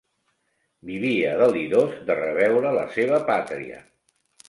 [0.91, 3.83] Vivia delirós de reveure la seva pàtria.